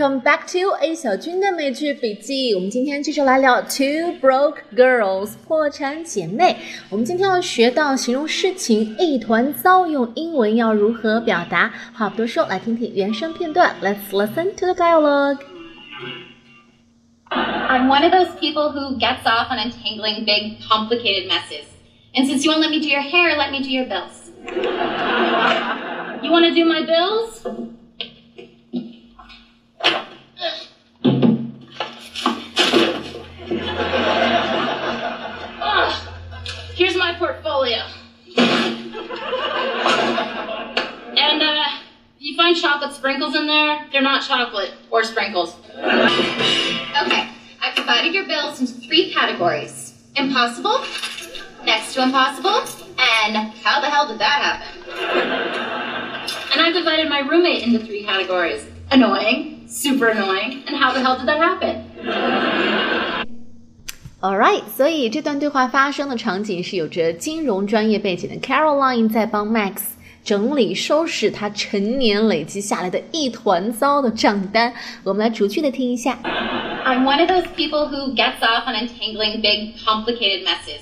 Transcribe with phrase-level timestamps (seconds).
[0.00, 2.54] Welcome back to A 小军的美剧笔记。
[2.54, 6.56] 我们今天继续来聊 Two Broke Girls 破产姐妹。
[6.88, 11.74] 我们今天要学到形容事情一团糟，用英文要如何表达？
[11.92, 13.76] 话不多说，来听听原声片段。
[13.82, 15.40] Let's listen to the dialogue.
[17.28, 21.66] I'm one of those people who gets off on untangling big, complicated messes.
[22.14, 24.30] And since you won't let me do your hair, let me do your bills.
[26.22, 27.44] You want to do my bills?
[44.00, 45.54] in there, they're not chocolate or sprinkles.
[45.76, 47.28] Okay,
[47.62, 50.80] I've divided your bills into three categories impossible,
[51.64, 52.62] next to impossible,
[52.98, 54.68] and how the hell did that happen?
[56.52, 61.16] And I've divided my roommate into three categories annoying, super annoying, and how the hell
[61.18, 61.84] did that happen?
[64.22, 69.76] Alright，所以这段对话发生的场景是有着金融专业背景的 Caroline 在帮 Max
[70.24, 74.72] 整理收拾他成年累积下来的一团糟的账单。
[75.04, 76.18] 我们来逐句的听一下。
[76.84, 80.80] I'm one of those people who gets off on untangling big, complicated messes.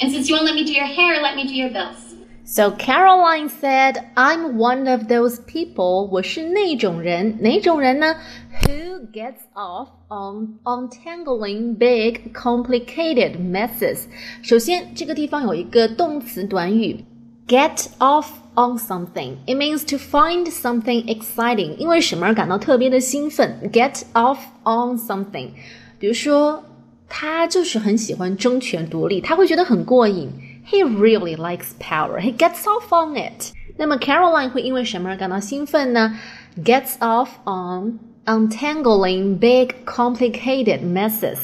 [0.00, 2.12] And since you won't let me do your hair, let me do your bills.
[2.46, 8.16] So Caroline said, "I'm one of those people." 我是那种人，哪种人呢？
[8.62, 14.00] Who gets off on untangling big, complicated messes？
[14.42, 17.04] 首先，这个地方有一个动词短语
[17.48, 19.36] ，get off on something.
[19.46, 23.70] It means to find something exciting，因为什么而感到特别的兴奋？
[23.72, 25.50] Get off on something。
[25.98, 26.64] 比如说，
[27.08, 30.30] 他就是很喜欢争权夺利，他会觉得很过瘾。
[30.66, 32.20] He really likes power.
[32.20, 33.52] He gets off on it.
[33.76, 36.18] 那么 Caroline 会因为什么而感到兴奋呢？
[36.64, 41.38] Gets off on untangling big, complicated messes.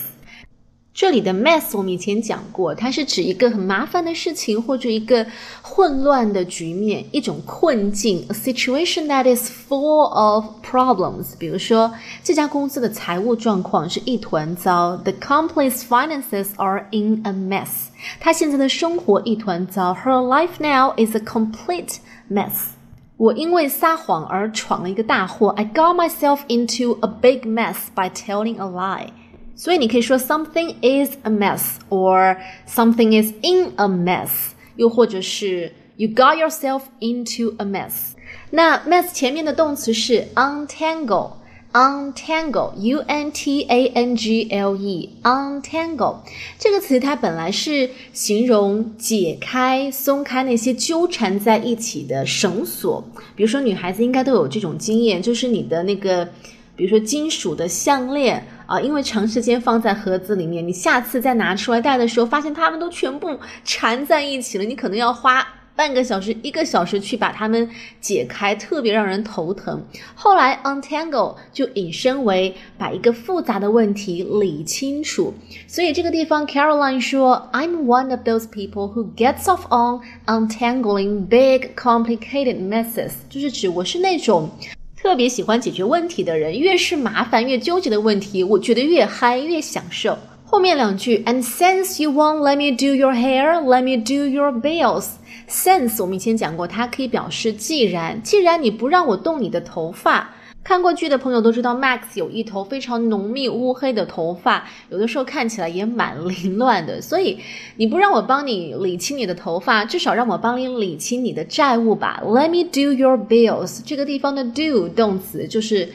[0.95, 5.27] 这里的 mess 我们以前讲过，它是指一个很麻烦的事情或者一个
[5.61, 11.37] 混乱的局面，一种困境，a situation that is full of problems。
[11.37, 17.87] 比如说，这家公司的财务状况是一团糟，the company's finances are in a mess。
[18.21, 21.97] 他现在的生活一团糟，her life now is a complete
[22.31, 22.67] mess。
[23.17, 29.09] 我因为撒谎而闯了一个大祸，I got myself into a big mess by telling a lie。
[29.55, 34.29] 所以你可以说 something is a mess or something is in a mess，
[34.75, 38.13] 又或者是 you got yourself into a mess。
[38.51, 41.31] 那 mess 前面的动词是 untangle。
[41.73, 46.19] untangle，u n t a n g l e，untangle
[46.57, 53.03] 这个词它本来是形容解开、松开那些纠缠在一起的绳索。
[53.35, 56.25] 比如说，女孩子应该都有这种经验，就是你的那个，
[56.77, 65.47] 比如说金属的项链啊，因为长时间放在盒子里面，你下次再拿出来戴的时候，发现它们都全部缠在一起了，你可能要花。
[65.77, 69.83] 半个小时、一个小时去把它们解开，特别让人头疼。
[70.15, 75.33] 后来 untangle 就引申为把一个复杂的问题理清楚。
[75.67, 84.49] 所以这个地方 Caroline 说，I'm one of those people who gets off on untangling big, complicated messes，就是指我是那种。
[85.05, 90.17] 特别喜欢解决问题的人，越是麻烦、越纠结的问题，我觉得越嗨、越享受。
[90.43, 95.09] 后面两句，And since you won't let me do your hair, let me do your bills.
[95.47, 100.34] Since 我们以前讲过，它可以表示既然，既然你不让我动你的头发。
[100.65, 106.99] 看过剧的朋友都知道，Max 有一头非常浓密乌黑的头发，有的时候看起来也蛮凌乱的。
[106.99, 107.37] 所以
[107.77, 112.19] 你不让我帮你理清你的头发，至少让我帮你理清你的债务吧。
[112.25, 113.81] Let me do your bills。
[113.85, 115.89] 这个地方的 do 动词就是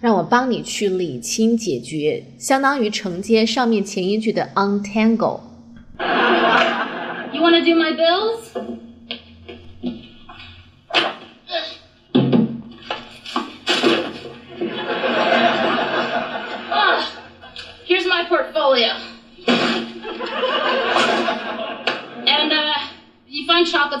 [0.00, 5.38] 让我帮你去理清解决，相当于承接上面前一句的 untangle。
[7.32, 8.87] You wanna do my bills?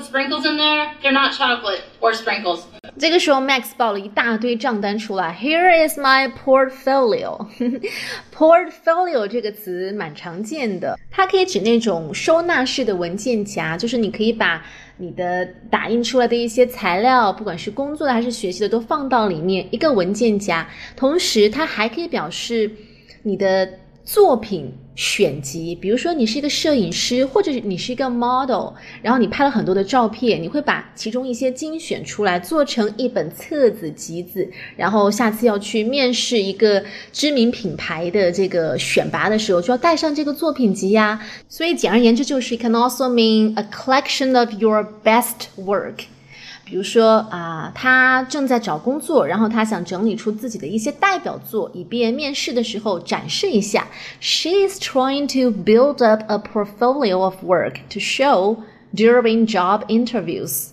[0.08, 2.60] Sprinkles in there, they're not chocolate or sprinkles.
[2.98, 5.36] 这个时候，Max 报了一大堆账单出来。
[5.40, 7.46] Here is my portfolio。
[8.34, 14.64] portfolio 这个词蛮常见的，它可以指那种收纳式的文件夹，就是你可以把
[14.96, 20.66] 你的打印出来的一些材料，不管是工作的还是学习的，都放到里面一个文件夹。
[20.96, 22.68] 同时，它还可以表示
[23.22, 23.68] 你的
[24.02, 41.24] 作品选集，比如说你是一个摄影师，或者是你是一个 model，然后你拍了很多的照片，你会把其中一些精选出来，做成一本册子集子，然后下次要去面试一个知名品牌的这个选拔的时候，就要带上这个作品集呀。
[41.48, 46.06] 所以简而言之，就是 can also mean a collection of your best work。
[46.68, 53.86] 比如说啊，他正在找工作，然后他想整理出自己的一些代表作，以便面试的时候展示一下。
[54.20, 58.58] She is trying to build up a portfolio of work to show
[58.94, 60.68] during job interviews。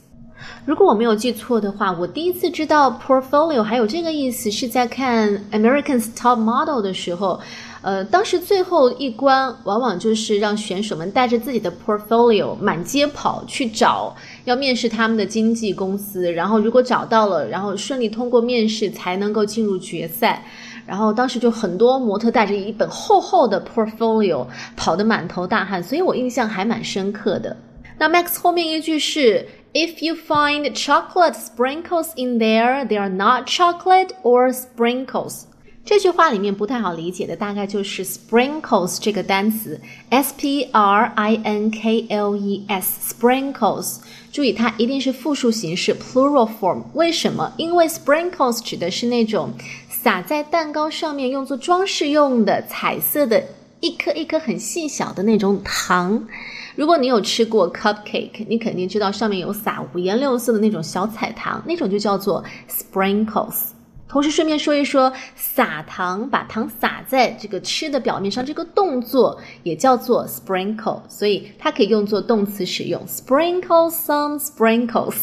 [0.66, 7.40] 如果我没有记错的话，我第一次知道 portfolio 还有这个意思是在看 American's Top Model 的时候。
[7.82, 14.16] 呃，当时最后一关往往就是让选手们带着自己的 portfolio 满街跑去找
[14.46, 20.44] 要面试他们的经纪公司，然后如果找到了，然后顺利通过面试才能够进入决赛。
[20.88, 24.46] 然后当时就很多模特带着一本厚厚的 portfolio
[24.78, 27.58] 跑得满头大汗，所以我印象还蛮深刻的。
[27.98, 35.46] 那 Max 后面一句是 If you find chocolate sprinkles in there, they are not chocolate or sprinkles。
[35.86, 39.80] 这句话里面不太好理解的，大概就是 sprinkles 这个单词
[40.10, 43.98] ，s p r i n k l e s，sprinkles。
[44.32, 46.82] 注意，它一定是复数形式 plural form。
[46.96, 47.54] 为什么？
[47.58, 49.52] 因为 sprinkles 指的是那种
[49.88, 53.44] 撒在蛋糕上面用作装饰用的彩色的
[53.80, 56.28] 一颗一颗很细小的那种糖。
[56.76, 63.75] 如果你有吃过 cupcake，你肯定知道上面有撒五颜六色的那种小彩糖，那种就叫做 sprinkles。
[64.08, 75.16] 同时顺便说一说，撒糖，把糖撒在这个吃的表面上，这个动作也叫做 sprinkle，所以它可以用作动词使用，sprinkle some sprinkles。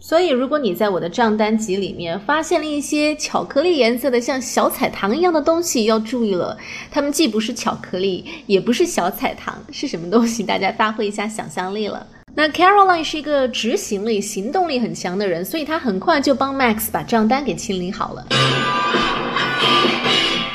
[0.00, 6.56] 所以如果你在我的账单集里面发现了一些巧克力颜色的像小彩糖一样的东西，要注意了，
[6.90, 10.44] 它们既不是巧克力，也不是小彩糖，是什么东西？
[10.44, 12.06] 大家发挥一下想象力了。
[12.37, 18.25] 那 Caroline 是一个执行力、行动力很强的人，所以她很快就帮 Max 把账单给清理好了。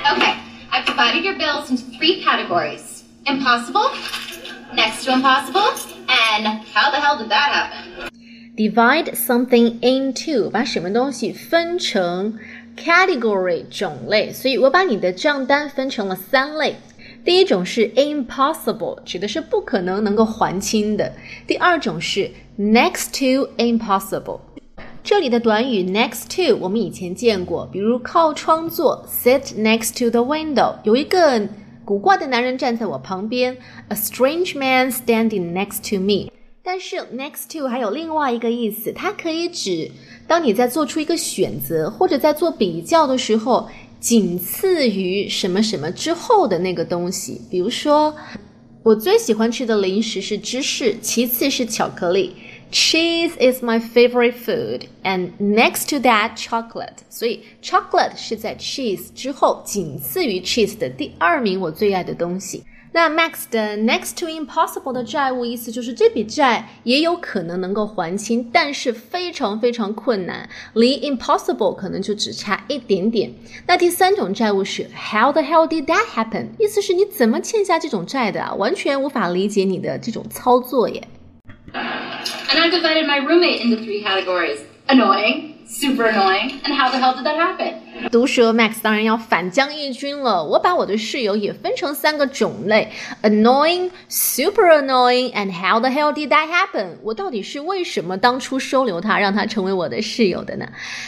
[0.04, 0.34] Okay,
[0.72, 3.90] I've divided your bills into three categories: impossible,
[4.74, 5.72] next to impossible,
[6.08, 8.10] and how the hell did that happen?
[8.56, 12.36] Divide something into 把什么东西分成
[12.76, 16.74] category 种类，所以我把你的账单分成了三类。
[17.25, 21.13] 第一种是 impossible，指的是不可能能够还清的。
[21.47, 22.29] 第二种是
[22.59, 24.39] next to impossible，
[25.01, 31.47] 这里的短语 next to 我们以前见过，比如靠窗坐 sit next to the window，有一个
[31.85, 33.55] 古怪的男人站在我旁边
[33.87, 36.29] ，a strange man standing next to me。
[36.61, 39.89] 但是 next to 还有另外一个意思，它可以指
[40.27, 43.69] 当你在做出一个选择或者在做比较的时候。
[44.03, 48.13] 仅次于什么什么之后的那个东西，比如说，
[48.83, 52.35] 我最喜欢吃的零食是芝士，其次是巧克力。
[52.69, 56.97] Cheese is my favorite food, and next to that, chocolate.
[57.09, 62.65] 所以，chocolate 是在 cheese 之后，仅次于 cheese 的第二名，我最爱的东西。
[62.92, 73.30] 那 Max 的 next to impossible 的债务意思就是这笔债也有可能能够还清，但是非常非常困难，离 impossible 可能就只差一点点。
[73.66, 76.46] 那第三种债务是 how the hell did that happen？
[76.58, 78.54] 意思是你怎么欠下这种债的啊？
[78.54, 81.06] 完全无法理解你的这种操作耶。
[81.74, 85.58] And I divided my roommate into three categories: annoying.
[85.68, 86.60] super annoying.
[86.64, 87.71] And how the hell did that happen?
[88.10, 90.44] 毒舌 Max 当然要反将一军了。
[90.44, 92.90] 我把我的室友也分成三个种类：
[93.22, 96.96] annoying、super annoying and how the hell did that happen？
[97.02, 100.66] 我到底是为什么当初收留他，让他成为我的室友的呢？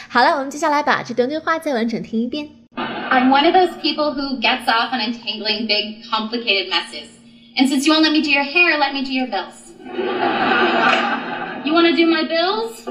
[0.09, 2.49] 好了，我们接下来把这段对话再完整听一遍。
[2.75, 7.09] I'm one of those people who gets off on untangling big, complicated messes.
[7.57, 9.73] And since you won't let me do your hair, let me do your bills.
[11.65, 12.87] You want to do my bills?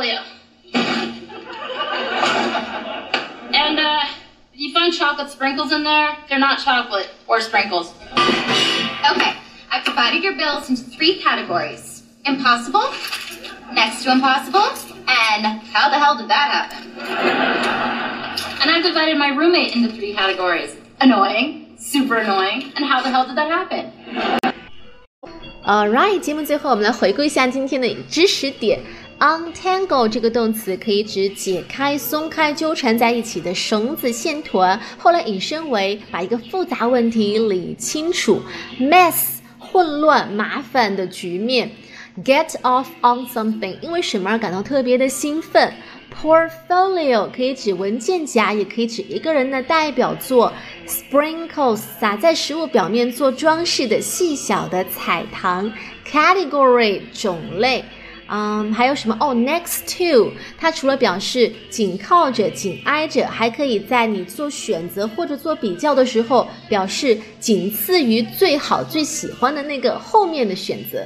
[0.00, 0.20] portfolio.
[3.52, 4.04] And, uh,
[4.54, 7.92] you find chocolate sprinkles in there, they're not chocolate or sprinkles.
[9.10, 9.34] Okay,
[9.70, 12.92] I've divided your bills into three categories impossible,
[13.72, 14.66] next to impossible,
[15.06, 16.90] and how the hell did that happen?
[18.60, 23.26] And I've divided my roommate into three categories annoying, super annoying, and how the hell
[23.26, 23.92] did that happen?
[25.64, 28.80] Alright，节目最后我们来回顾一下今天的知识点。
[29.21, 38.41] Untangle 这个动词可以指解开、松开、纠缠在一起的绳子、线团，后来引申为把一个复杂问题理清楚。
[38.79, 39.13] Mess
[39.59, 41.69] 混乱、麻烦的局面。
[42.25, 45.71] get off on something，因为什么而感到特别的兴奋。
[46.11, 50.51] Portfolio 可以指文件夹，也可以指一个人的代表作。
[50.87, 55.71] Sprinkles 撒在食物表面做装饰的细小的彩糖。
[56.09, 57.85] Category 种类。
[58.33, 59.17] 嗯，还有什么？
[59.19, 71.03] 哦，next to，它除了表示紧靠着、紧挨着，还可以在你做选择或者做比较的时候，表示仅次于最好、最喜欢的那个后面的选择。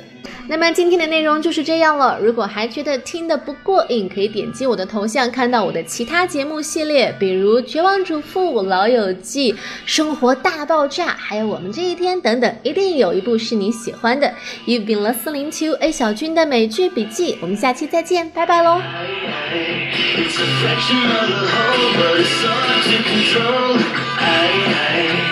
[0.48, 2.20] 那么今天的内容就是这样了。
[2.22, 9.52] 如果还觉得听得不过瘾，可以点击我的头像，看到我的其他节目系列，比如《绝望主妇》《老友记》
[9.88, 14.32] 《生活大爆炸》，还有《我们这一天》等等，一定有一部是你喜欢的。
[14.68, 18.82] You've been listening to A 小军的美剧笔记，我们下期再见，拜拜喽。
[20.18, 23.80] It's a fraction of the whole, but it's hard to control.
[24.20, 25.25] I, I